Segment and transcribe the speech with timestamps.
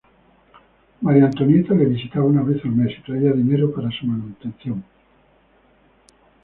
[1.01, 4.83] Maria Antonieta la visitaba una vez la mes y traía dinero para su manutención.